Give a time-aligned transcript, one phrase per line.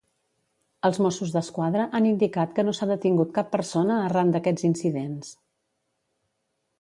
[0.87, 5.31] Els Mossos d'Esquadra han indicat que no s'ha detingut cap persona arran d'aquests incidents.